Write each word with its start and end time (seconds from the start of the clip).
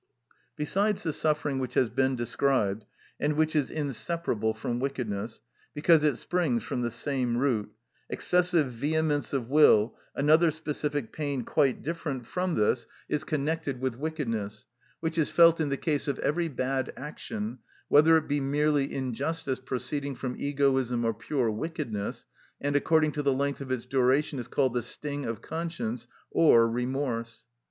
Besides 0.55 1.03
the 1.03 1.13
suffering 1.13 1.59
which 1.59 1.75
has 1.75 1.91
been 1.91 2.15
described, 2.15 2.85
and 3.19 3.33
which 3.33 3.55
is 3.55 3.69
inseparable 3.69 4.55
from 4.55 4.79
wickedness, 4.79 5.41
because 5.75 6.03
it 6.03 6.15
springs 6.15 6.63
from 6.63 6.81
the 6.81 6.89
same 6.89 7.37
root, 7.37 7.71
excessive 8.09 8.71
vehemence 8.71 9.31
of 9.31 9.47
will, 9.47 9.95
another 10.15 10.49
specific 10.49 11.13
pain 11.13 11.43
quite 11.43 11.83
different 11.83 12.25
from 12.25 12.55
this 12.55 12.87
is 13.09 13.23
connected 13.23 13.79
with 13.79 13.93
wickedness, 13.95 14.65
which 15.01 15.19
is 15.19 15.29
felt 15.29 15.61
in 15.61 15.69
the 15.69 15.77
case 15.77 16.07
of 16.07 16.17
every 16.17 16.47
bad 16.47 16.91
action, 16.97 17.59
whether 17.87 18.17
it 18.17 18.27
be 18.27 18.39
merely 18.39 18.91
injustice 18.91 19.59
proceeding 19.59 20.15
from 20.15 20.35
egoism 20.39 21.05
or 21.05 21.13
pure 21.13 21.51
wickedness, 21.51 22.25
and 22.59 22.75
according 22.75 23.11
to 23.11 23.21
the 23.21 23.31
length 23.33 23.61
of 23.61 23.71
its 23.71 23.85
duration 23.85 24.39
is 24.39 24.47
called 24.47 24.73
the 24.73 24.81
sting 24.81 25.27
of 25.27 25.43
conscience 25.43 26.07
or 26.31 26.67
remorse. 26.67 27.45